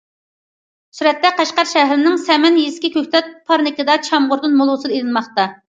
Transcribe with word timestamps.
سۈرەتتە، 0.99 1.31
قەشقەر 1.41 1.69
شەھىرىنىڭ 1.73 2.17
سەمەن 2.23 2.59
يېزىسىدىكى 2.63 2.95
كۆكتات 2.99 3.33
پارنىكىدا 3.51 4.03
چامغۇردىن 4.11 4.61
مول 4.63 4.77
ھوسۇل 4.79 4.95
ئېلىنماقتا. 4.99 5.53